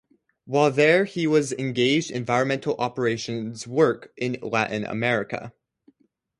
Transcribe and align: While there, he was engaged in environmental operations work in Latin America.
While 0.45 0.71
there, 0.71 1.05
he 1.05 1.27
was 1.27 1.53
engaged 1.53 2.09
in 2.09 2.17
environmental 2.17 2.75
operations 2.77 3.67
work 3.67 4.11
in 4.17 4.39
Latin 4.41 4.83
America. 4.83 5.53